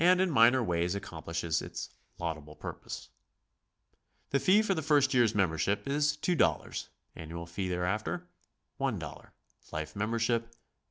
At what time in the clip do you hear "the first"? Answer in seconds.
4.73-5.13